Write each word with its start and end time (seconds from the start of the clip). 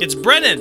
It's 0.00 0.14
Brennan, 0.14 0.60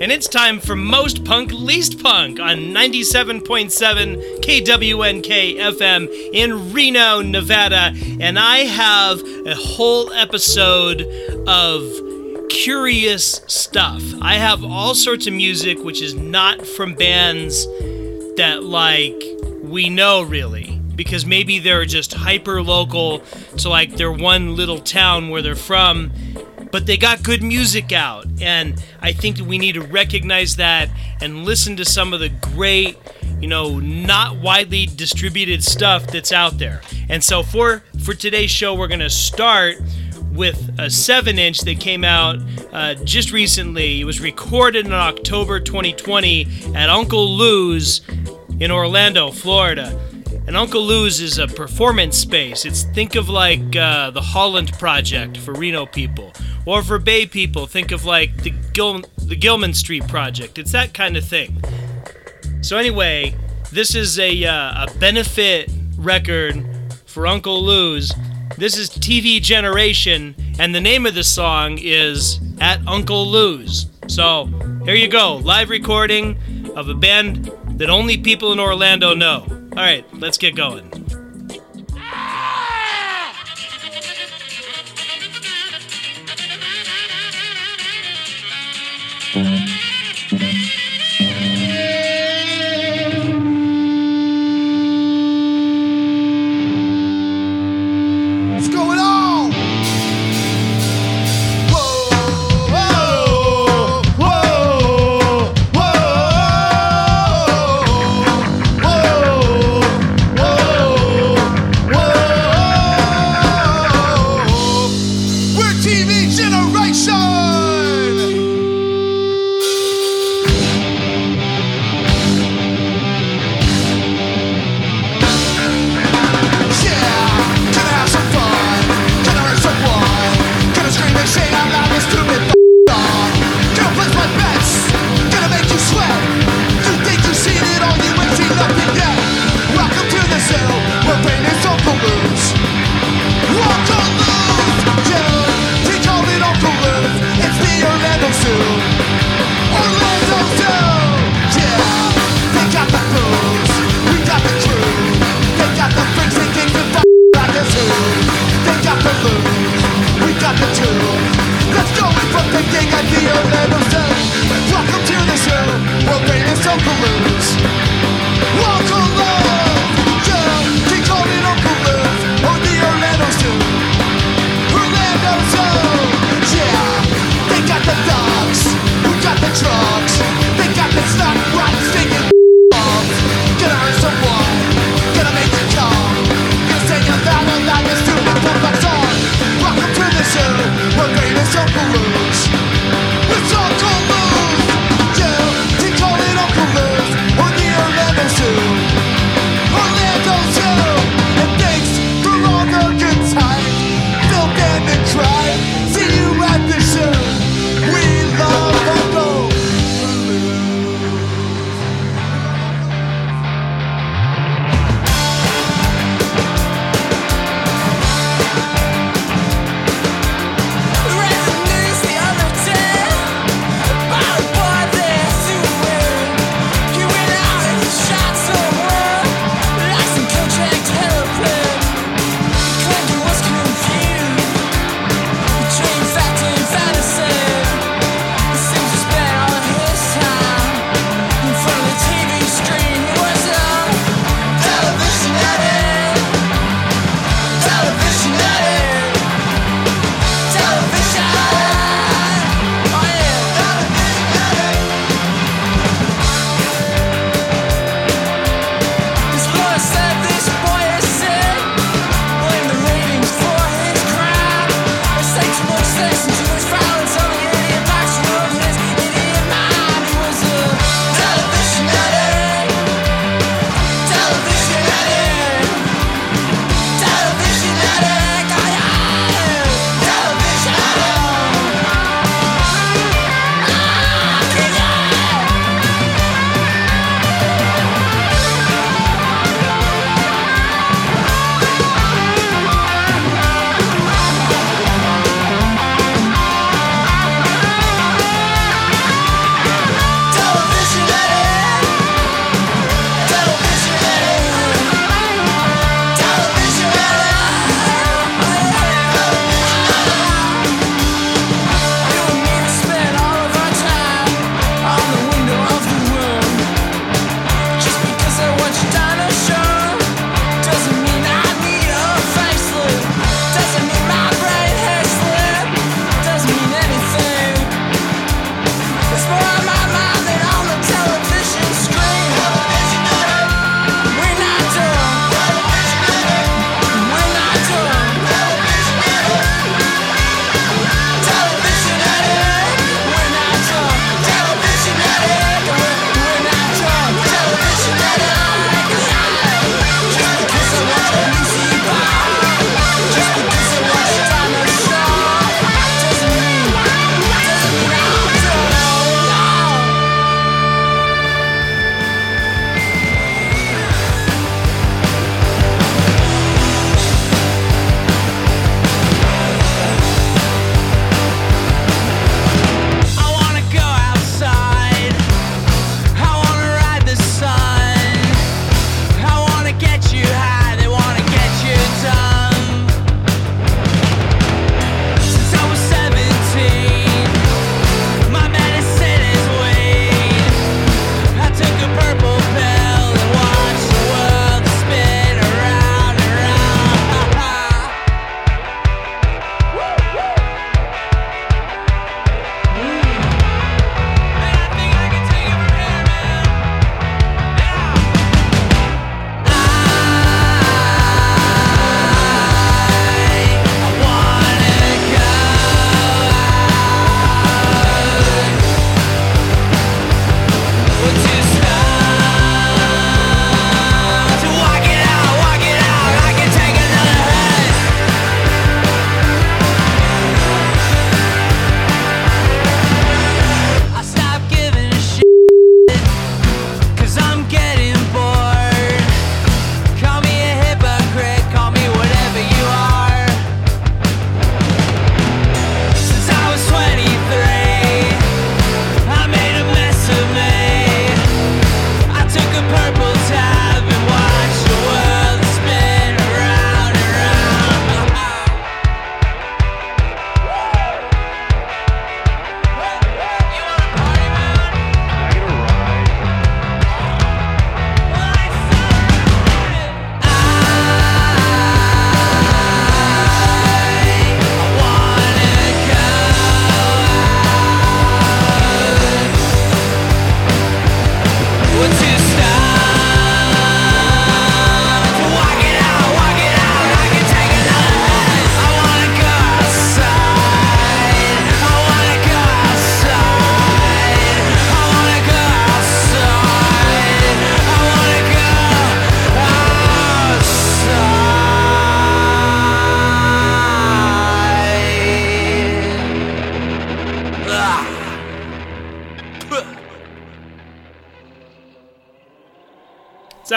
and 0.00 0.12
it's 0.12 0.28
time 0.28 0.60
for 0.60 0.76
Most 0.76 1.24
Punk 1.24 1.50
Least 1.50 2.00
Punk 2.00 2.38
on 2.38 2.56
97.7 2.72 4.40
KWNK 4.42 5.56
FM 5.56 6.08
in 6.32 6.72
Reno, 6.72 7.20
Nevada. 7.20 7.92
And 8.20 8.38
I 8.38 8.58
have 8.58 9.20
a 9.44 9.56
whole 9.56 10.12
episode 10.12 11.02
of 11.48 11.82
curious 12.48 13.42
stuff. 13.48 14.04
I 14.22 14.34
have 14.34 14.62
all 14.62 14.94
sorts 14.94 15.26
of 15.26 15.32
music 15.32 15.82
which 15.82 16.00
is 16.00 16.14
not 16.14 16.64
from 16.64 16.94
bands 16.94 17.66
that, 18.36 18.60
like, 18.62 19.20
we 19.62 19.88
know 19.88 20.22
really 20.22 20.80
because 20.94 21.26
maybe 21.26 21.58
they're 21.58 21.84
just 21.84 22.14
hyper 22.14 22.62
local 22.62 23.18
to 23.58 23.68
like 23.68 23.96
their 23.96 24.12
one 24.12 24.54
little 24.54 24.78
town 24.78 25.28
where 25.28 25.42
they're 25.42 25.56
from 25.56 26.10
but 26.76 26.84
they 26.84 26.98
got 26.98 27.22
good 27.22 27.42
music 27.42 27.90
out. 27.90 28.26
And 28.38 28.84
i 29.00 29.10
think 29.10 29.38
that 29.38 29.44
we 29.44 29.56
need 29.56 29.76
to 29.76 29.80
recognize 29.80 30.56
that 30.56 30.90
and 31.22 31.46
listen 31.46 31.74
to 31.76 31.86
some 31.86 32.12
of 32.12 32.20
the 32.20 32.28
great 32.28 32.98
you 33.40 33.48
know 33.48 33.78
not 33.78 34.36
widely 34.40 34.84
distributed 34.84 35.64
stuff 35.64 36.06
that's 36.06 36.32
out 36.32 36.58
there. 36.58 36.82
And 37.08 37.24
so 37.24 37.42
for 37.42 37.82
for 38.04 38.12
today's 38.12 38.50
show 38.50 38.74
we're 38.74 38.88
to 38.88 39.08
start 39.08 39.76
with 40.32 40.70
a 40.78 40.90
7 40.90 41.38
inch 41.38 41.60
that 41.60 41.80
came 41.80 42.04
out 42.04 42.42
uh, 42.72 42.92
just 42.96 43.32
recently. 43.32 44.02
It 44.02 44.04
was 44.04 44.20
recorded 44.20 44.84
in 44.84 44.92
october 44.92 45.58
2020 45.58 46.74
at 46.74 46.90
uncle 46.90 47.26
lou's 47.26 48.02
in 48.60 48.70
orlando 48.70 49.30
florida 49.30 49.98
and 50.46 50.56
Uncle 50.56 50.82
Lou's 50.82 51.20
is 51.20 51.38
a 51.38 51.48
performance 51.48 52.16
space. 52.16 52.64
It's 52.64 52.84
think 52.84 53.16
of 53.16 53.28
like 53.28 53.74
uh, 53.74 54.10
the 54.10 54.20
Holland 54.20 54.72
Project 54.78 55.36
for 55.36 55.52
Reno 55.52 55.86
people, 55.86 56.32
or 56.64 56.82
for 56.82 56.98
Bay 56.98 57.26
people, 57.26 57.66
think 57.66 57.90
of 57.90 58.04
like 58.04 58.42
the 58.42 58.50
Gil- 58.72 59.02
the 59.18 59.36
Gilman 59.36 59.74
Street 59.74 60.06
Project. 60.06 60.58
It's 60.58 60.72
that 60.72 60.94
kind 60.94 61.16
of 61.16 61.24
thing. 61.24 61.62
So 62.60 62.78
anyway, 62.78 63.34
this 63.72 63.94
is 63.94 64.18
a 64.18 64.44
uh, 64.44 64.86
a 64.86 64.98
benefit 64.98 65.70
record 65.98 66.64
for 67.06 67.26
Uncle 67.26 67.62
Lou's. 67.62 68.12
This 68.56 68.78
is 68.78 68.88
TV 68.88 69.42
Generation, 69.42 70.34
and 70.58 70.74
the 70.74 70.80
name 70.80 71.06
of 71.06 71.14
the 71.14 71.24
song 71.24 71.78
is 71.80 72.40
At 72.60 72.80
Uncle 72.86 73.26
Lou's. 73.26 73.86
So 74.06 74.46
here 74.84 74.94
you 74.94 75.08
go, 75.08 75.36
live 75.36 75.68
recording 75.68 76.38
of 76.76 76.88
a 76.88 76.94
band 76.94 77.50
that 77.78 77.90
only 77.90 78.16
people 78.16 78.52
in 78.52 78.60
Orlando 78.60 79.12
know. 79.14 79.65
All 79.76 79.82
right, 79.82 80.06
let's 80.14 80.38
get 80.38 80.56
going. 80.56 80.90
What's 89.34 89.75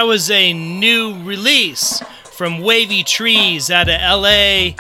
was 0.10 0.32
a 0.32 0.54
new 0.54 1.14
release 1.22 2.02
from 2.32 2.62
Wavy 2.62 3.04
Trees 3.04 3.70
out 3.70 3.88
of 3.88 4.02
LA. 4.02 4.74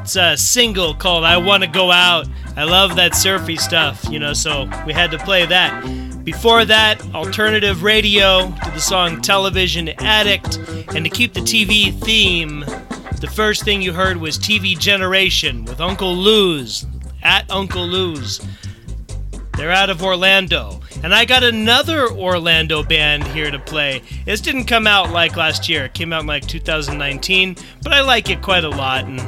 It's 0.00 0.16
a 0.16 0.36
single 0.36 0.94
called 0.96 1.22
I 1.22 1.36
Wanna 1.36 1.68
Go 1.68 1.92
Out. 1.92 2.26
I 2.56 2.64
love 2.64 2.96
that 2.96 3.14
surfy 3.14 3.54
stuff, 3.54 4.04
you 4.10 4.18
know, 4.18 4.32
so 4.32 4.68
we 4.84 4.92
had 4.92 5.12
to 5.12 5.18
play 5.18 5.46
that. 5.46 6.24
Before 6.24 6.64
that, 6.64 7.00
alternative 7.14 7.84
radio 7.84 8.48
to 8.50 8.70
the 8.72 8.80
song 8.80 9.22
Television 9.22 9.90
Addict. 10.00 10.56
And 10.92 11.04
to 11.04 11.08
keep 11.08 11.34
the 11.34 11.40
TV 11.40 11.96
theme, 12.00 12.64
the 13.20 13.30
first 13.32 13.62
thing 13.62 13.80
you 13.80 13.92
heard 13.92 14.16
was 14.16 14.36
TV 14.36 14.76
Generation 14.76 15.64
with 15.66 15.80
Uncle 15.80 16.16
Lou's, 16.16 16.84
at 17.22 17.48
Uncle 17.48 17.86
Lou's. 17.86 18.44
They're 19.56 19.70
out 19.70 19.88
of 19.88 20.02
Orlando. 20.02 20.80
And 21.04 21.14
I 21.14 21.26
got 21.26 21.44
another 21.44 22.08
Orlando 22.10 22.82
band 22.82 23.24
here 23.24 23.50
to 23.50 23.58
play. 23.58 24.00
This 24.24 24.40
didn't 24.40 24.64
come 24.64 24.86
out 24.86 25.10
like 25.10 25.36
last 25.36 25.68
year. 25.68 25.84
It 25.84 25.92
came 25.92 26.14
out 26.14 26.22
in 26.22 26.26
like 26.26 26.46
2019, 26.46 27.56
but 27.82 27.92
I 27.92 28.00
like 28.00 28.30
it 28.30 28.40
quite 28.40 28.64
a 28.64 28.70
lot 28.70 29.04
and 29.04 29.20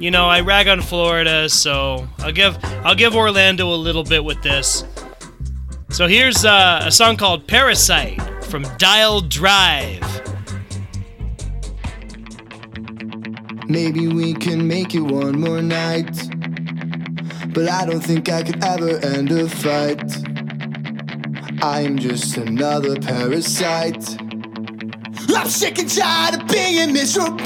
you 0.00 0.10
know, 0.10 0.26
I 0.26 0.40
rag 0.40 0.68
on 0.68 0.80
Florida, 0.80 1.50
so 1.50 2.08
I'll 2.20 2.32
give 2.32 2.56
I'll 2.82 2.94
give 2.94 3.14
Orlando 3.14 3.68
a 3.68 3.76
little 3.76 4.04
bit 4.04 4.24
with 4.24 4.40
this. 4.42 4.84
So 5.90 6.06
here's 6.06 6.46
uh, 6.46 6.84
a 6.84 6.90
song 6.90 7.18
called 7.18 7.46
Parasite 7.46 8.22
from 8.44 8.62
Dial 8.78 9.20
Drive. 9.20 10.00
Maybe 13.68 14.08
we 14.08 14.32
can 14.32 14.66
make 14.66 14.94
it 14.94 15.02
one 15.02 15.38
more 15.38 15.60
night. 15.60 16.16
But 17.52 17.68
I 17.68 17.84
don't 17.84 18.00
think 18.00 18.30
I 18.30 18.42
could 18.42 18.64
ever 18.64 18.96
end 19.04 19.30
a 19.30 19.46
fight. 19.46 20.27
I'm 21.60 21.98
just 21.98 22.36
another 22.36 22.94
parasite. 23.00 24.16
I'm 25.34 25.48
sick 25.48 25.78
and 25.80 25.88
tired 25.90 26.40
of 26.40 26.46
being 26.48 26.92
miserable. 26.92 27.36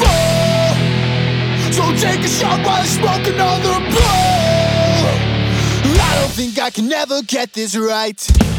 So 1.72 1.82
take 1.96 2.20
a 2.20 2.28
shot 2.28 2.58
while 2.64 2.82
I 2.82 2.84
smoke 2.84 3.26
another 3.26 3.80
bowl. 3.90 4.52
I 5.98 6.18
don't 6.20 6.32
think 6.32 6.58
I 6.58 6.68
can 6.68 6.92
ever 6.92 7.22
get 7.22 7.54
this 7.54 7.74
right. 7.74 8.51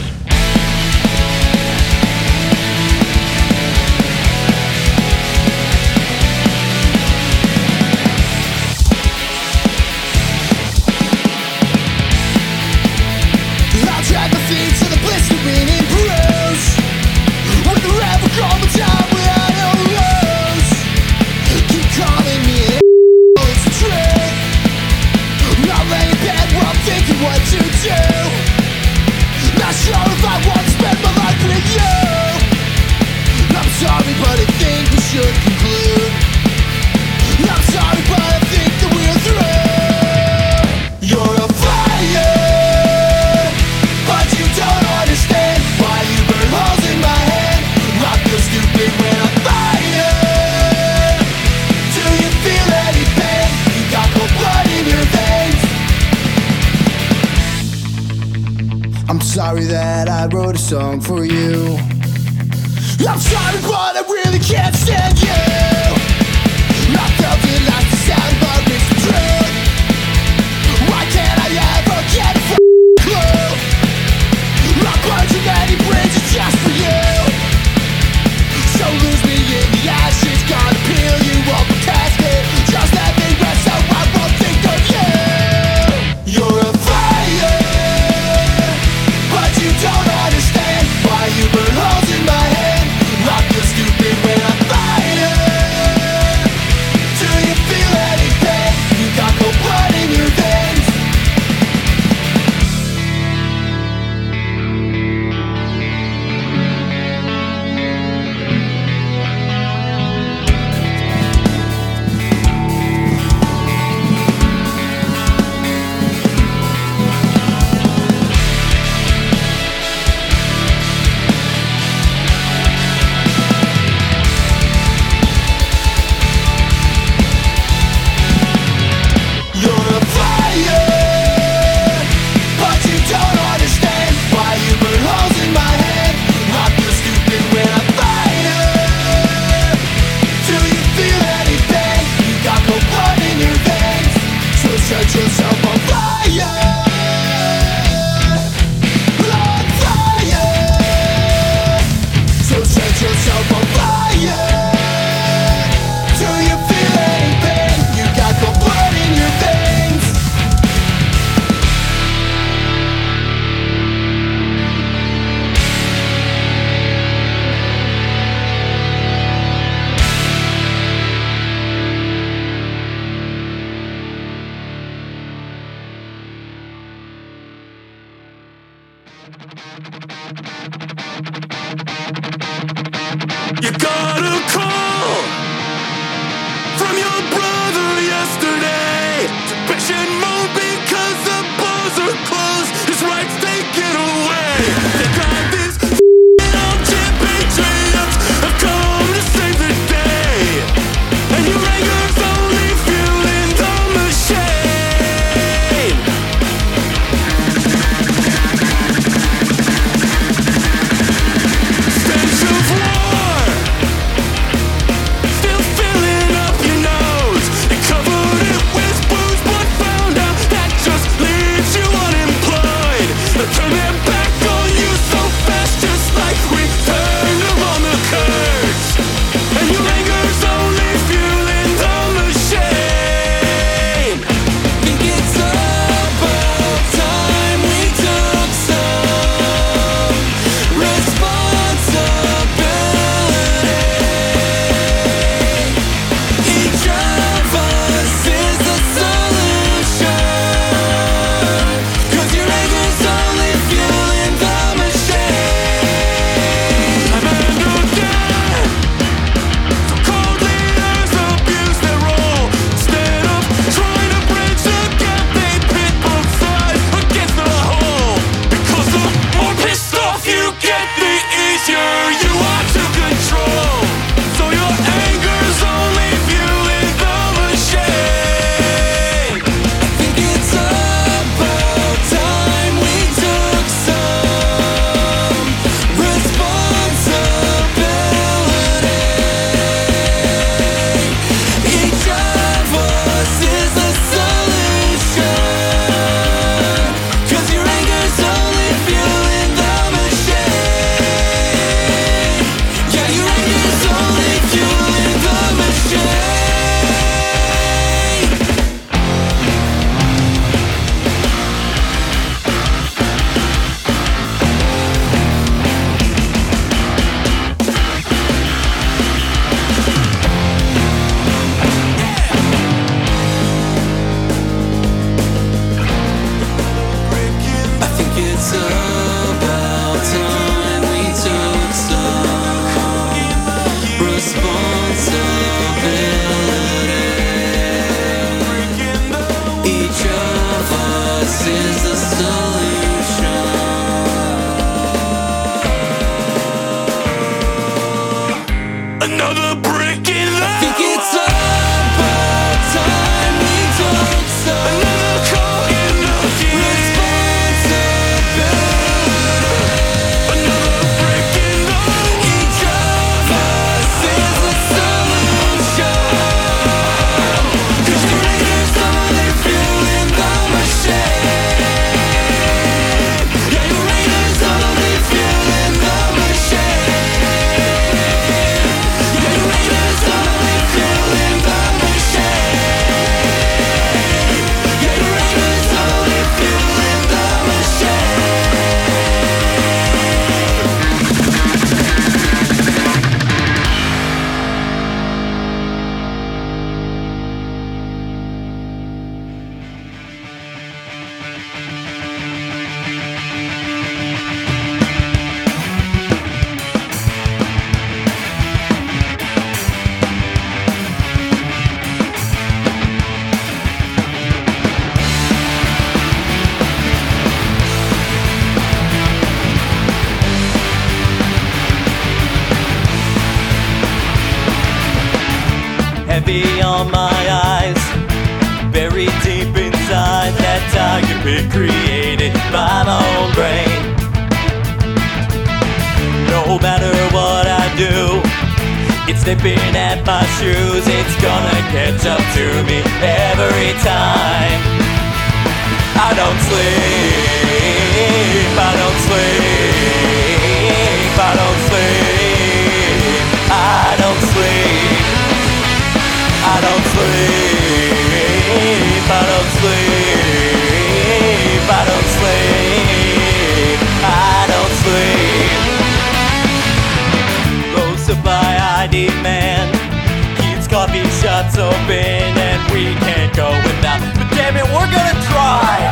Coffee 471.44 471.62
open 471.62 472.38
and 472.38 472.72
we 472.72 472.96
can't 473.04 473.36
go 473.36 473.50
without. 473.64 474.00
But 474.16 474.30
damn 474.32 474.56
it, 474.56 474.64
we're 474.66 474.92
gonna 474.92 475.20
try. 475.28 475.92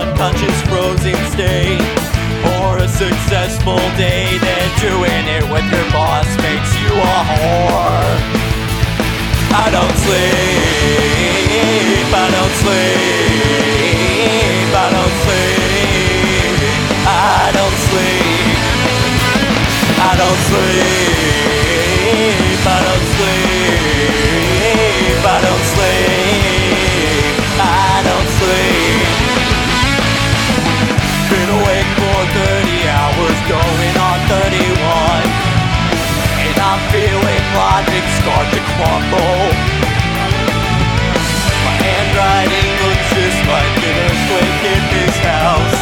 Unconscious 0.00 0.62
frozen 0.68 1.16
state 1.32 1.80
or 2.58 2.78
a 2.78 2.88
successful 2.88 3.78
day. 3.96 4.38
Then 4.38 4.68
doing 4.80 5.26
it 5.26 5.42
with 5.50 5.66
your 5.72 5.90
boss 5.92 6.26
makes 6.38 6.74
you 6.80 6.92
a 6.92 7.24
whore. 7.30 8.18
I 9.54 9.70
don't 9.70 9.96
sleep. 10.04 11.02
I 12.12 12.28
don't 12.30 12.54
sleep. 12.62 13.12
I 14.74 14.88
don't 14.94 15.16
sleep. 15.24 15.60
I 17.06 17.50
don't 17.58 17.78
sleep. 17.88 18.58
I 19.98 20.16
don't 20.16 20.40
sleep. 20.48 21.71
I 22.12 22.76
don't 22.84 23.08
sleep. 23.16 23.72
I 25.24 25.38
don't 25.40 25.64
sleep. 25.72 27.40
I 27.56 28.04
don't 28.04 28.28
sleep. 28.36 29.00
Been 31.32 31.50
awake 31.56 31.88
for 31.96 32.20
30 32.36 32.84
hours, 32.92 33.38
going 33.48 33.94
on 33.96 34.20
31. 34.28 35.24
And 36.36 36.56
I'm 36.60 36.84
feeling 36.92 37.44
logic 37.56 38.04
start 38.20 38.44
to 38.44 38.60
crumble. 38.76 39.48
My 41.64 41.74
handwriting 41.80 42.68
looks 42.84 43.08
just 43.16 43.40
like 43.48 43.72
an 43.88 43.96
earthquake 44.04 44.60
in 44.68 44.82
this 45.00 45.16
house. 45.24 45.80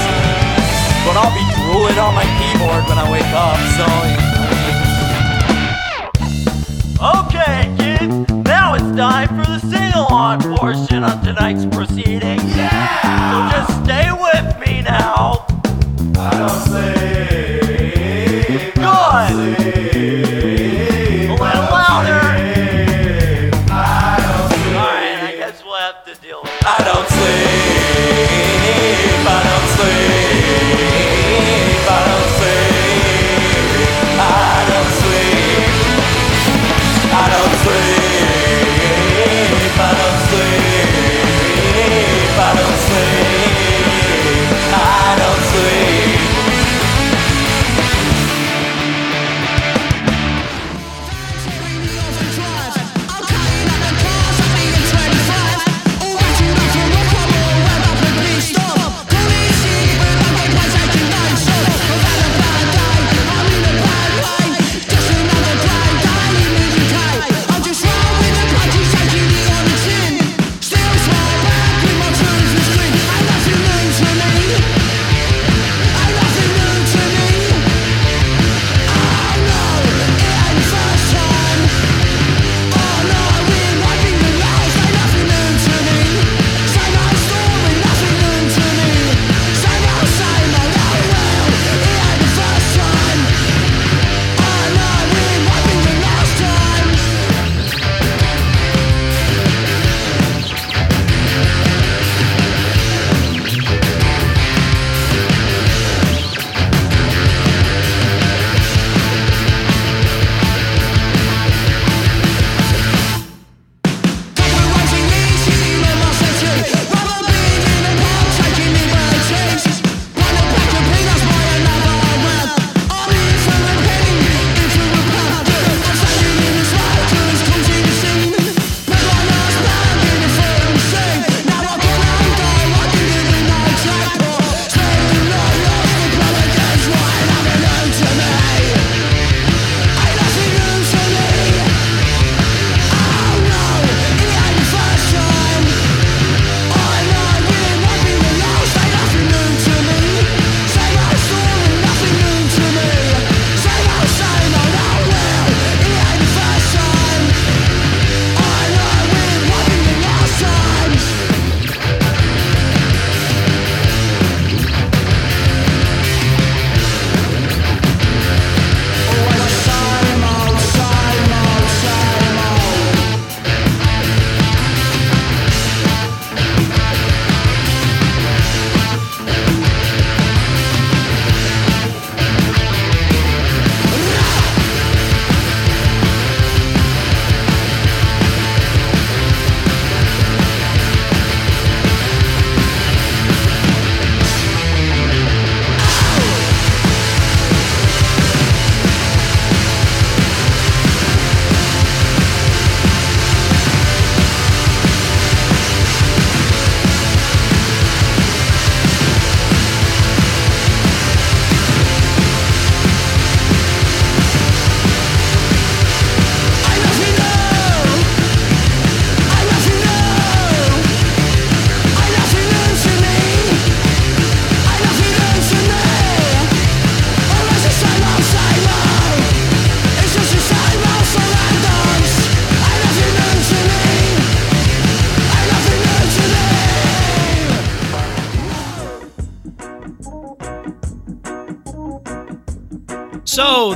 But 1.03 1.19
I'll 1.19 1.35
be 1.35 1.43
drooling 1.59 1.99
on 1.99 2.14
my 2.14 2.23
keyboard 2.38 2.87
when 2.87 3.03
I 3.03 3.11
wake 3.11 3.35
up, 3.35 3.59
so. 3.75 4.39
Kids, 7.78 8.14
now 8.44 8.74
it's 8.74 8.90
time 8.96 9.28
for 9.28 9.44
the 9.50 9.58
sing 9.60 9.92
along 9.94 10.40
portion 10.56 11.04
of 11.04 11.22
tonight's 11.22 11.66
proceedings. 11.66 12.56
Yeah! 12.56 13.30
So 13.30 13.36
just 13.56 13.84
stay 13.84 14.10
with 14.12 14.58
me 14.60 14.82
now. 14.82 15.46
I 16.18 16.30
don't 16.38 16.60
sleep. 16.68 16.90
Good! 18.74 19.32
A 19.96 20.10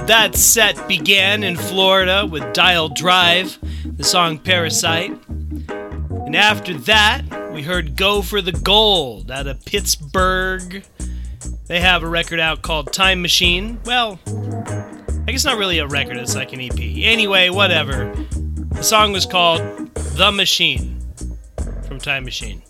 that 0.06 0.36
set 0.36 0.86
began 0.86 1.42
in 1.42 1.56
Florida 1.56 2.26
with 2.26 2.52
Dial 2.52 2.88
Drive, 2.90 3.58
the 3.84 4.04
song 4.04 4.38
Parasite. 4.38 5.12
And 5.28 6.36
after 6.36 6.74
that, 6.74 7.52
we 7.52 7.62
heard 7.62 7.96
Go 7.96 8.20
for 8.20 8.42
the 8.42 8.52
Gold 8.52 9.30
out 9.30 9.46
of 9.46 9.64
Pittsburgh. 9.64 10.84
They 11.66 11.80
have 11.80 12.02
a 12.02 12.06
record 12.06 12.38
out 12.38 12.60
called 12.60 12.92
Time 12.92 13.22
Machine. 13.22 13.80
Well, 13.86 14.18
I 15.26 15.32
guess 15.32 15.44
not 15.44 15.56
really 15.56 15.78
a 15.78 15.86
record, 15.86 16.18
it's 16.18 16.34
like 16.34 16.52
an 16.52 16.60
EP. 16.60 16.78
Anyway, 16.78 17.48
whatever. 17.48 18.14
The 18.72 18.82
song 18.82 19.12
was 19.12 19.24
called 19.24 19.62
The 19.94 20.30
Machine 20.30 21.00
from 21.86 21.98
Time 21.98 22.24
Machine. 22.24 22.62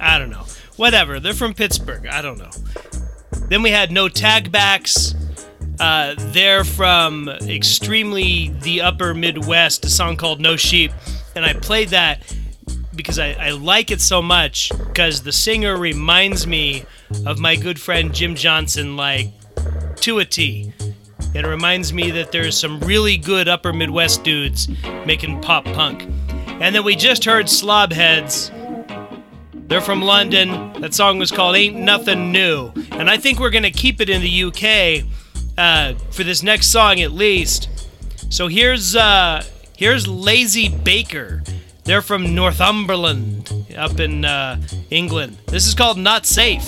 I 0.00 0.18
don't 0.18 0.30
know. 0.30 0.46
Whatever. 0.76 1.20
They're 1.20 1.34
from 1.34 1.54
Pittsburgh. 1.54 2.06
I 2.06 2.20
don't 2.20 2.38
know. 2.38 2.50
Then 3.48 3.62
we 3.62 3.70
had 3.70 3.92
No 3.92 4.08
Tagbacks. 4.08 5.14
Uh, 5.80 6.14
they're 6.18 6.62
from 6.62 7.26
extremely 7.28 8.50
the 8.60 8.82
upper 8.82 9.14
Midwest, 9.14 9.82
a 9.86 9.88
song 9.88 10.16
called 10.16 10.38
No 10.38 10.56
Sleep. 10.56 10.92
And 11.34 11.42
I 11.42 11.54
played 11.54 11.88
that 11.88 12.22
because 12.94 13.18
I, 13.18 13.30
I 13.32 13.50
like 13.52 13.90
it 13.90 14.02
so 14.02 14.20
much 14.20 14.70
because 14.76 15.22
the 15.22 15.32
singer 15.32 15.78
reminds 15.78 16.46
me 16.46 16.84
of 17.24 17.38
my 17.38 17.56
good 17.56 17.80
friend 17.80 18.14
Jim 18.14 18.34
Johnson, 18.34 18.94
like 18.98 19.28
to 19.96 20.18
a 20.18 20.24
T. 20.26 20.70
It 21.32 21.46
reminds 21.46 21.94
me 21.94 22.10
that 22.10 22.30
there's 22.30 22.58
some 22.58 22.80
really 22.80 23.16
good 23.16 23.48
upper 23.48 23.72
Midwest 23.72 24.22
dudes 24.22 24.68
making 25.06 25.40
pop 25.40 25.64
punk. 25.64 26.06
And 26.60 26.74
then 26.74 26.84
we 26.84 26.94
just 26.94 27.24
heard 27.24 27.46
Slobheads. 27.46 28.50
They're 29.68 29.80
from 29.80 30.02
London. 30.02 30.74
That 30.82 30.92
song 30.92 31.18
was 31.18 31.30
called 31.30 31.56
Ain't 31.56 31.76
Nothing 31.76 32.32
New. 32.32 32.70
And 32.90 33.08
I 33.08 33.16
think 33.16 33.38
we're 33.38 33.50
going 33.50 33.62
to 33.62 33.70
keep 33.70 34.02
it 34.02 34.10
in 34.10 34.20
the 34.20 34.44
UK 34.44 35.06
uh, 35.60 35.94
for 36.10 36.24
this 36.24 36.42
next 36.42 36.68
song 36.68 37.00
at 37.00 37.12
least. 37.12 37.68
So 38.30 38.48
here's 38.48 38.96
uh, 38.96 39.44
here's 39.76 40.08
Lazy 40.08 40.68
Baker. 40.68 41.42
They're 41.84 42.02
from 42.02 42.34
Northumberland 42.34 43.66
up 43.76 44.00
in 44.00 44.24
uh, 44.24 44.60
England. 44.90 45.36
This 45.46 45.66
is 45.66 45.74
called 45.74 45.98
Not 45.98 46.24
Safe. 46.24 46.66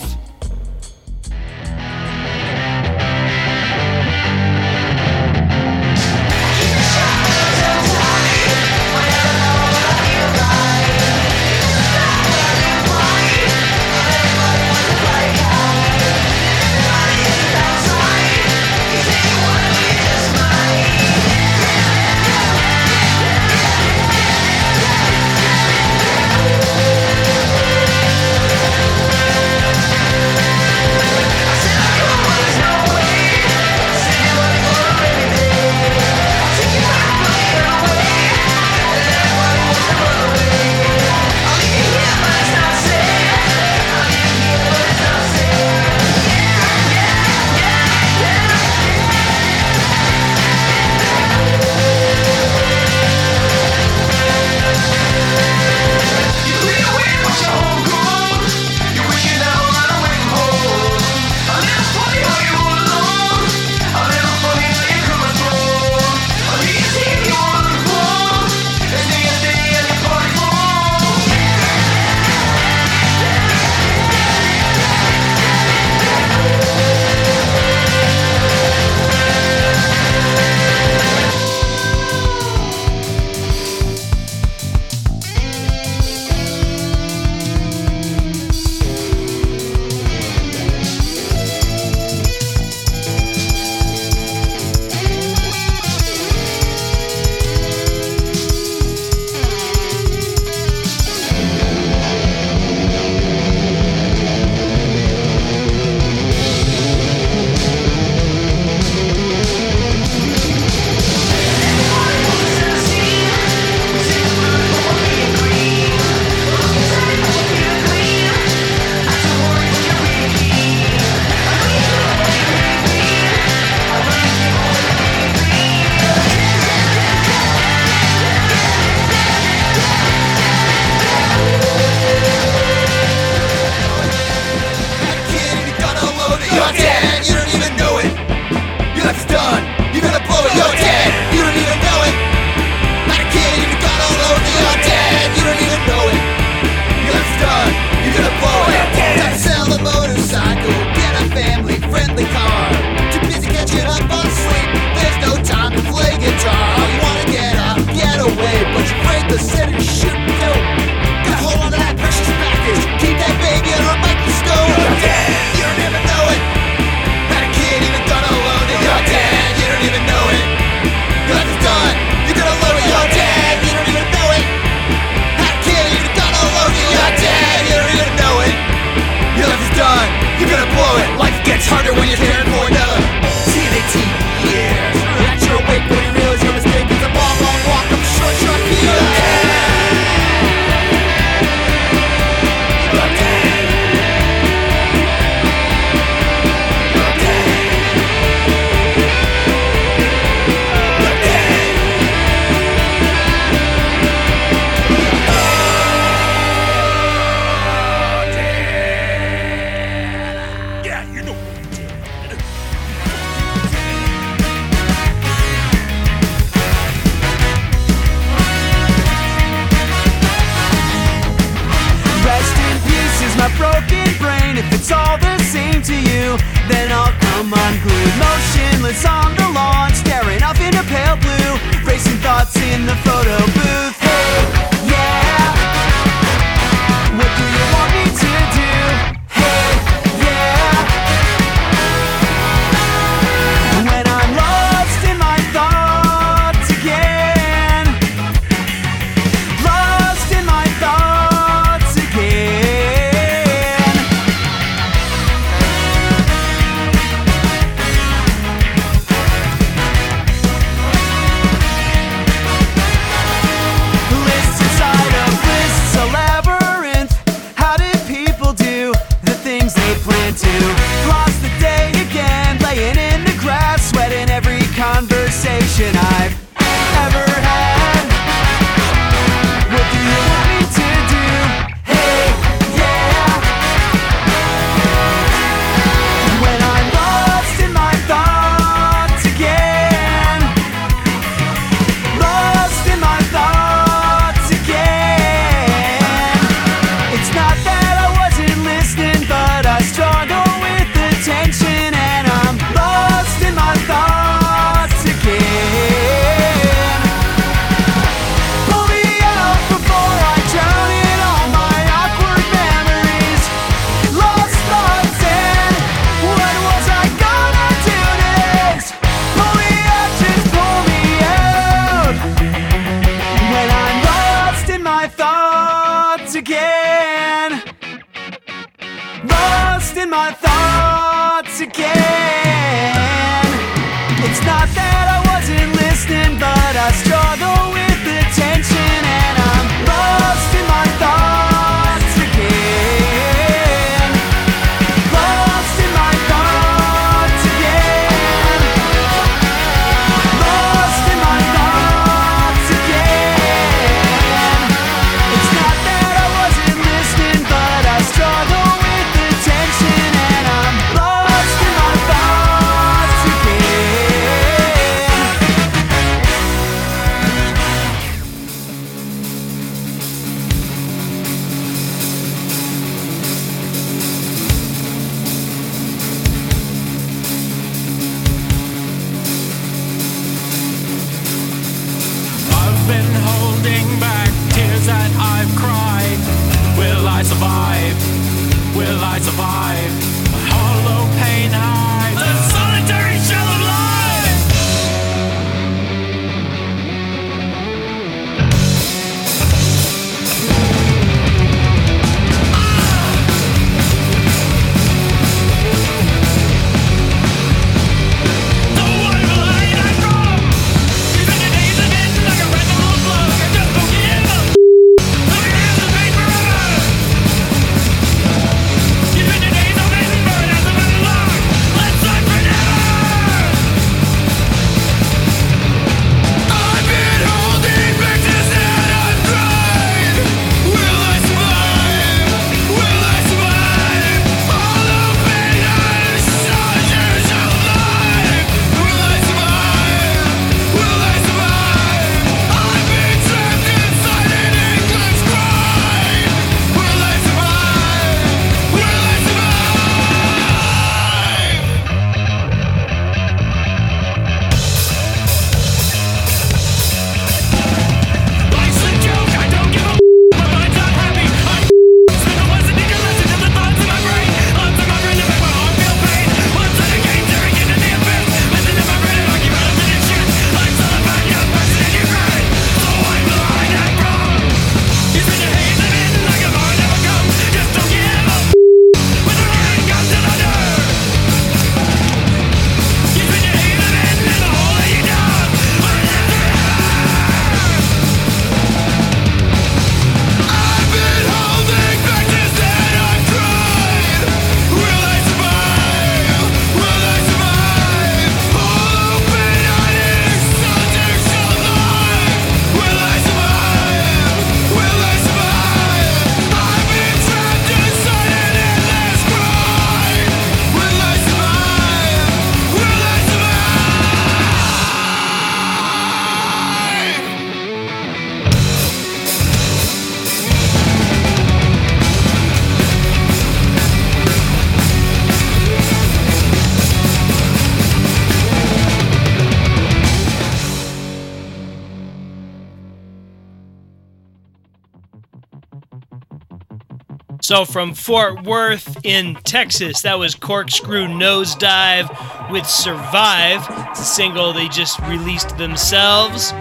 So 537.52 537.66
from 537.66 537.92
Fort 537.92 538.44
Worth 538.44 539.04
in 539.04 539.34
Texas, 539.44 540.00
that 540.00 540.18
was 540.18 540.34
Corkscrew 540.34 541.06
Nosedive 541.06 542.50
with 542.50 542.66
Survive. 542.66 543.66
It's 543.90 544.00
a 544.00 544.04
single 544.04 544.54
they 544.54 544.68
just 544.68 544.98
released 545.00 545.58
themselves. 545.58 546.52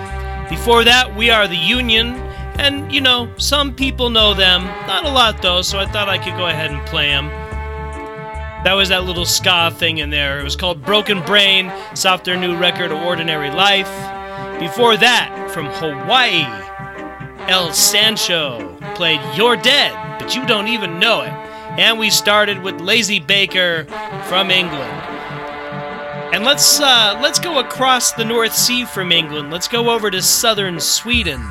Before 0.49 0.83
that, 0.83 1.15
We 1.15 1.29
Are 1.29 1.47
the 1.47 1.55
Union. 1.55 2.07
And, 2.59 2.91
you 2.91 2.99
know, 2.99 3.33
some 3.37 3.73
people 3.73 4.09
know 4.09 4.33
them. 4.33 4.65
Not 4.85 5.05
a 5.05 5.09
lot, 5.09 5.41
though, 5.41 5.61
so 5.61 5.79
I 5.79 5.85
thought 5.85 6.09
I 6.09 6.17
could 6.17 6.35
go 6.35 6.47
ahead 6.47 6.71
and 6.71 6.85
play 6.87 7.07
them. 7.07 7.27
That 8.65 8.73
was 8.73 8.89
that 8.89 9.05
little 9.05 9.25
ska 9.25 9.71
thing 9.71 9.99
in 9.99 10.09
there. 10.09 10.41
It 10.41 10.43
was 10.43 10.57
called 10.57 10.83
Broken 10.83 11.23
Brain. 11.23 11.67
It's 11.93 12.05
off 12.05 12.25
their 12.25 12.35
new 12.35 12.57
record, 12.57 12.91
Ordinary 12.91 13.49
Life. 13.49 13.87
Before 14.59 14.97
that, 14.97 15.51
from 15.51 15.67
Hawaii, 15.67 16.43
El 17.49 17.73
Sancho 17.73 18.77
played 18.95 19.19
You're 19.35 19.55
Dead, 19.55 20.19
but 20.19 20.35
you 20.35 20.45
don't 20.45 20.67
even 20.67 20.99
know 20.99 21.21
it. 21.21 21.31
And 21.79 21.97
we 21.97 22.09
started 22.09 22.61
with 22.61 22.81
Lazy 22.81 23.19
Baker 23.19 23.85
from 24.25 24.51
England. 24.51 24.91
And 26.33 26.45
let's 26.45 26.79
uh, 26.79 27.19
let's 27.21 27.39
go 27.39 27.59
across 27.59 28.13
the 28.13 28.23
North 28.23 28.53
Sea 28.53 28.85
from 28.85 29.11
England. 29.11 29.51
Let's 29.51 29.67
go 29.67 29.89
over 29.89 30.09
to 30.09 30.21
southern 30.21 30.79
Sweden 30.79 31.41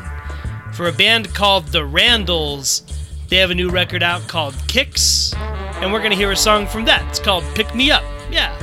for 0.72 0.88
a 0.88 0.92
band 0.92 1.35
called 1.35 1.66
The 1.68 1.85
Randalls. 1.85 2.83
They 3.29 3.37
have 3.37 3.50
a 3.50 3.55
new 3.55 3.70
record 3.70 4.03
out 4.03 4.26
called 4.26 4.55
Kicks, 4.68 5.35
and 5.35 5.92
we're 5.92 6.03
gonna 6.03 6.14
hear 6.14 6.33
a 6.33 6.37
song 6.37 6.66
from 6.66 6.85
that. 6.87 7.07
It's 7.09 7.20
called 7.20 7.44
Pick 7.55 7.74
Me 7.74 7.90
Up. 7.90 8.05
Yeah. 8.31 8.57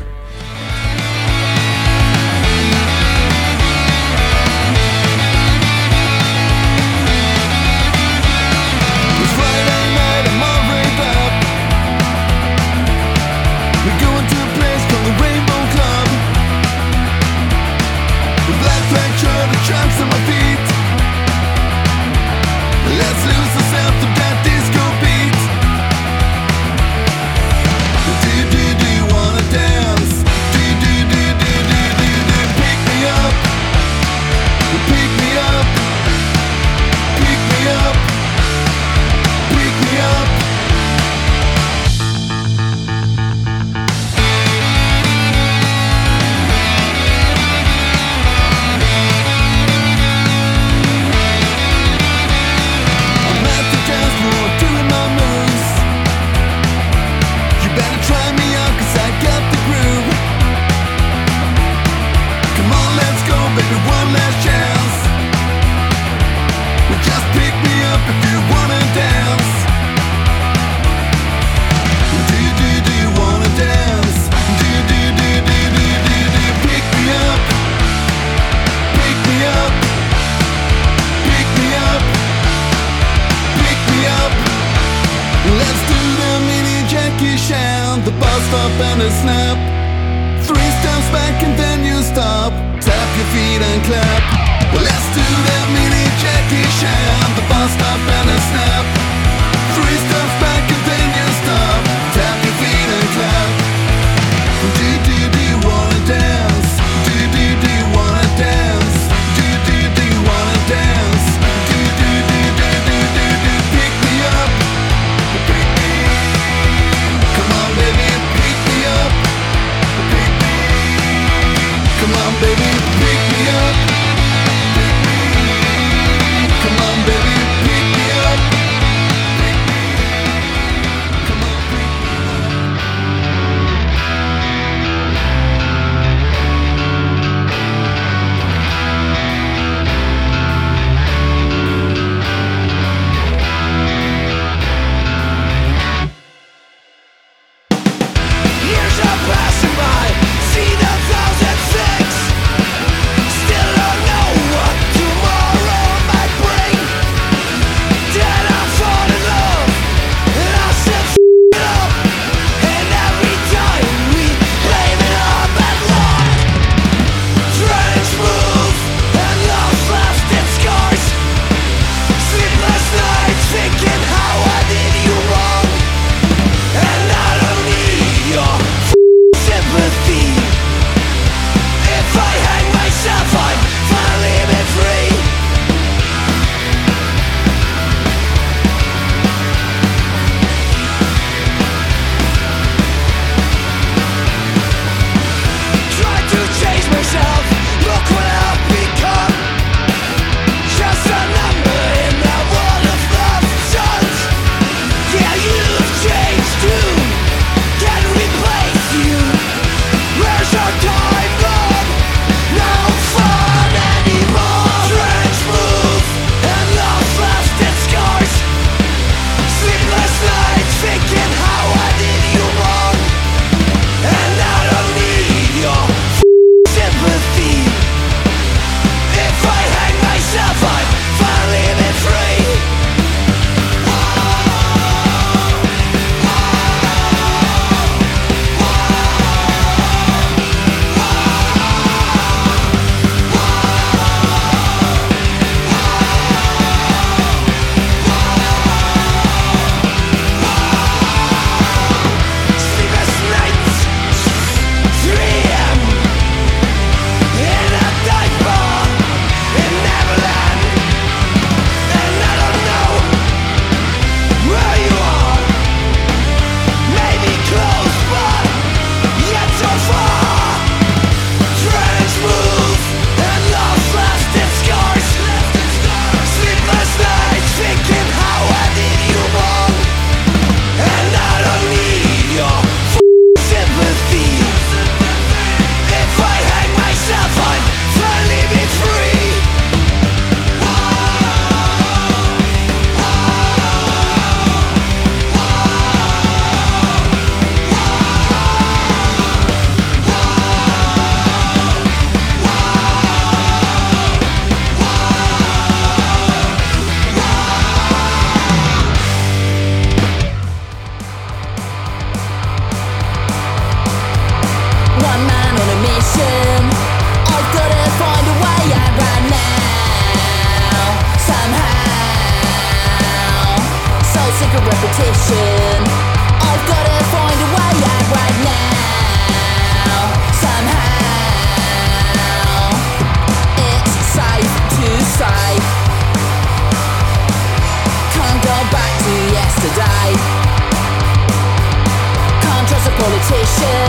Politician. 343.47 343.86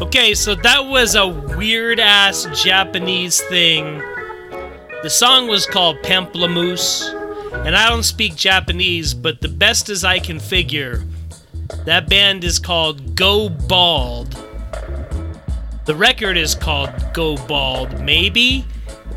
Okay, 0.00 0.34
so 0.34 0.54
that 0.54 0.86
was 0.86 1.14
a 1.14 1.26
weird 1.56 1.98
ass 2.00 2.46
Japanese 2.54 3.40
thing. 3.42 3.98
The 5.02 5.10
song 5.10 5.48
was 5.48 5.66
called 5.66 5.96
Pamplemousse, 6.02 7.19
and 7.52 7.76
I 7.76 7.88
don't 7.88 8.02
speak 8.02 8.36
Japanese, 8.36 9.14
but 9.14 9.40
the 9.40 9.48
best 9.48 9.88
as 9.88 10.04
I 10.04 10.18
can 10.18 10.38
figure, 10.38 11.04
that 11.84 12.08
band 12.08 12.44
is 12.44 12.58
called 12.58 13.14
Go 13.14 13.48
Bald. 13.48 14.36
The 15.86 15.94
record 15.94 16.36
is 16.36 16.54
called 16.54 16.90
Go 17.12 17.36
Bald, 17.46 18.00
maybe? 18.00 18.64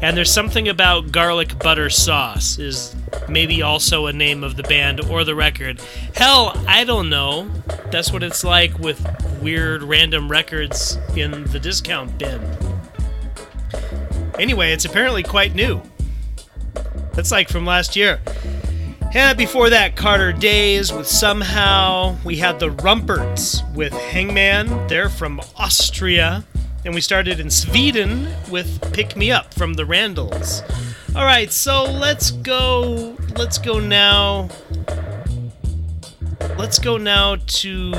And 0.01 0.17
there's 0.17 0.31
something 0.31 0.67
about 0.67 1.11
garlic 1.11 1.57
butter 1.59 1.89
sauce, 1.89 2.59
is 2.59 2.95
maybe 3.29 3.61
also 3.61 4.07
a 4.07 4.13
name 4.13 4.43
of 4.43 4.57
the 4.57 4.63
band 4.63 4.99
or 5.05 5.23
the 5.23 5.35
record. 5.35 5.79
Hell, 6.13 6.53
I 6.67 6.83
don't 6.83 7.09
know. 7.09 7.49
That's 7.91 8.11
what 8.11 8.23
it's 8.23 8.43
like 8.43 8.77
with 8.79 9.01
weird 9.41 9.83
random 9.83 10.29
records 10.29 10.97
in 11.15 11.45
the 11.45 11.59
discount 11.59 12.17
bin. 12.17 12.41
Anyway, 14.39 14.71
it's 14.71 14.85
apparently 14.85 15.23
quite 15.23 15.53
new. 15.55 15.81
That's 17.13 17.31
like 17.31 17.49
from 17.49 17.65
last 17.65 17.95
year. 17.95 18.19
And 19.13 19.37
before 19.37 19.69
that, 19.69 19.95
Carter 19.95 20.33
Days 20.33 20.91
with 20.91 21.07
Somehow. 21.07 22.17
We 22.25 22.37
had 22.37 22.59
the 22.59 22.69
Rumperts 22.69 23.75
with 23.75 23.93
Hangman. 23.93 24.87
They're 24.87 25.09
from 25.09 25.39
Austria. 25.55 26.43
And 26.83 26.95
we 26.95 27.01
started 27.01 27.39
in 27.39 27.51
Sweden 27.51 28.27
with 28.49 28.91
Pick 28.93 29.15
Me 29.15 29.31
Up 29.31 29.53
from 29.53 29.75
the 29.75 29.85
Randalls. 29.85 30.63
All 31.15 31.25
right, 31.25 31.51
so 31.51 31.83
let's 31.83 32.31
go. 32.31 33.15
Let's 33.35 33.59
go 33.59 33.79
now. 33.79 34.49
Let's 36.57 36.79
go 36.79 36.97
now 36.97 37.35
to 37.35 37.93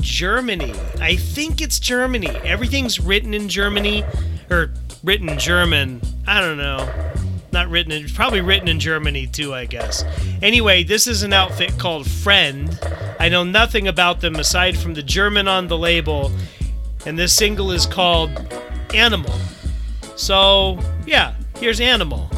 Germany. 0.00 0.74
I 1.00 1.16
think 1.16 1.62
it's 1.62 1.78
Germany. 1.78 2.28
Everything's 2.44 3.00
written 3.00 3.32
in 3.32 3.48
Germany, 3.48 4.04
or 4.50 4.70
written 5.02 5.38
German. 5.38 6.02
I 6.26 6.40
don't 6.42 6.58
know. 6.58 7.13
Not 7.54 7.70
written 7.70 7.92
in, 7.92 8.08
probably 8.08 8.40
written 8.40 8.66
in 8.66 8.80
Germany 8.80 9.28
too, 9.28 9.54
I 9.54 9.66
guess. 9.66 10.02
Anyway, 10.42 10.82
this 10.82 11.06
is 11.06 11.22
an 11.22 11.32
outfit 11.32 11.78
called 11.78 12.04
Friend. 12.04 12.76
I 13.20 13.28
know 13.28 13.44
nothing 13.44 13.86
about 13.86 14.20
them 14.20 14.34
aside 14.34 14.76
from 14.76 14.94
the 14.94 15.04
German 15.04 15.46
on 15.46 15.68
the 15.68 15.78
label, 15.78 16.32
and 17.06 17.16
this 17.16 17.32
single 17.32 17.70
is 17.70 17.86
called 17.86 18.30
Animal. 18.92 19.38
So, 20.16 20.80
yeah, 21.06 21.34
here's 21.60 21.80
Animal. 21.80 22.28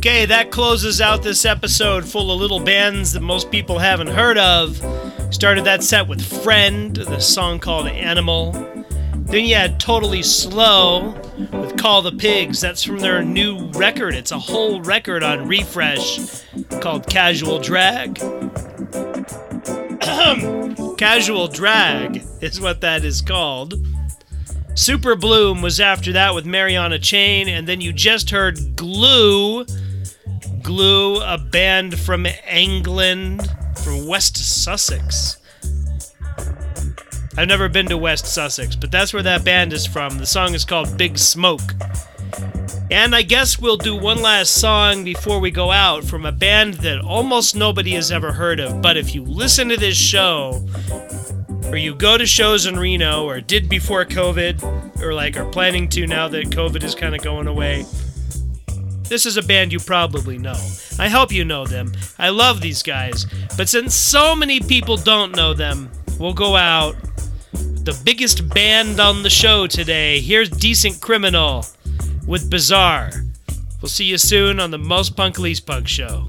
Okay, 0.00 0.24
that 0.24 0.50
closes 0.50 1.02
out 1.02 1.22
this 1.22 1.44
episode 1.44 2.06
full 2.06 2.32
of 2.32 2.40
little 2.40 2.58
bands 2.58 3.12
that 3.12 3.20
most 3.20 3.50
people 3.50 3.78
haven't 3.78 4.06
heard 4.06 4.38
of. 4.38 4.82
Started 5.28 5.64
that 5.64 5.82
set 5.82 6.08
with 6.08 6.24
Friend, 6.42 6.96
the 6.96 7.20
song 7.20 7.58
called 7.58 7.86
Animal. 7.86 8.52
Then 9.14 9.44
you 9.44 9.56
had 9.56 9.78
Totally 9.78 10.22
Slow 10.22 11.10
with 11.52 11.76
Call 11.76 12.00
the 12.00 12.12
Pigs. 12.12 12.62
That's 12.62 12.82
from 12.82 13.00
their 13.00 13.22
new 13.22 13.66
record. 13.72 14.14
It's 14.14 14.32
a 14.32 14.38
whole 14.38 14.80
record 14.80 15.22
on 15.22 15.46
Refresh 15.46 16.44
called 16.80 17.06
Casual 17.06 17.58
Drag. 17.58 18.14
Casual 20.96 21.48
Drag 21.48 22.24
is 22.40 22.58
what 22.58 22.80
that 22.80 23.04
is 23.04 23.20
called. 23.20 23.74
Super 24.74 25.14
Bloom 25.14 25.60
was 25.60 25.78
after 25.78 26.10
that 26.12 26.34
with 26.34 26.46
Mariana 26.46 26.98
Chain, 26.98 27.48
and 27.48 27.68
then 27.68 27.82
you 27.82 27.92
just 27.92 28.30
heard 28.30 28.76
Glue. 28.76 29.66
Glue, 30.62 31.20
a 31.22 31.38
band 31.38 31.98
from 31.98 32.26
England, 32.48 33.48
from 33.82 34.06
West 34.06 34.36
Sussex. 34.36 35.38
I've 37.36 37.48
never 37.48 37.68
been 37.68 37.86
to 37.86 37.96
West 37.96 38.26
Sussex, 38.26 38.76
but 38.76 38.90
that's 38.90 39.12
where 39.12 39.22
that 39.22 39.44
band 39.44 39.72
is 39.72 39.86
from. 39.86 40.18
The 40.18 40.26
song 40.26 40.54
is 40.54 40.64
called 40.64 40.98
Big 40.98 41.16
Smoke. 41.16 41.74
And 42.90 43.14
I 43.14 43.22
guess 43.22 43.58
we'll 43.58 43.76
do 43.76 43.94
one 43.94 44.20
last 44.20 44.50
song 44.50 45.04
before 45.04 45.38
we 45.38 45.52
go 45.52 45.70
out 45.70 46.02
from 46.04 46.26
a 46.26 46.32
band 46.32 46.74
that 46.74 47.00
almost 47.00 47.54
nobody 47.54 47.92
has 47.92 48.10
ever 48.10 48.32
heard 48.32 48.58
of. 48.58 48.82
But 48.82 48.96
if 48.96 49.14
you 49.14 49.22
listen 49.22 49.68
to 49.68 49.76
this 49.76 49.96
show, 49.96 50.66
or 51.66 51.76
you 51.76 51.94
go 51.94 52.18
to 52.18 52.26
shows 52.26 52.66
in 52.66 52.78
Reno, 52.78 53.24
or 53.24 53.40
did 53.40 53.68
before 53.68 54.04
COVID, 54.04 55.00
or 55.00 55.14
like 55.14 55.36
are 55.36 55.48
planning 55.50 55.88
to 55.90 56.06
now 56.06 56.26
that 56.28 56.46
COVID 56.46 56.82
is 56.82 56.96
kind 56.96 57.14
of 57.14 57.22
going 57.22 57.46
away, 57.46 57.84
this 59.10 59.26
is 59.26 59.36
a 59.36 59.42
band 59.42 59.72
you 59.72 59.80
probably 59.80 60.38
know. 60.38 60.56
I 60.96 61.08
hope 61.08 61.32
you 61.32 61.44
know 61.44 61.66
them. 61.66 61.92
I 62.16 62.28
love 62.28 62.60
these 62.60 62.80
guys. 62.80 63.26
But 63.56 63.68
since 63.68 63.92
so 63.92 64.36
many 64.36 64.60
people 64.60 64.96
don't 64.96 65.34
know 65.34 65.52
them, 65.52 65.90
we'll 66.20 66.32
go 66.32 66.54
out. 66.54 66.94
The 67.52 68.00
biggest 68.04 68.48
band 68.50 69.00
on 69.00 69.24
the 69.24 69.28
show 69.28 69.66
today. 69.66 70.20
Here's 70.20 70.48
Decent 70.48 71.00
Criminal 71.00 71.66
with 72.24 72.48
Bizarre. 72.48 73.10
We'll 73.82 73.88
see 73.88 74.04
you 74.04 74.16
soon 74.16 74.60
on 74.60 74.70
the 74.70 74.78
Most 74.78 75.16
Punk 75.16 75.40
Least 75.40 75.66
Punk 75.66 75.88
show. 75.88 76.28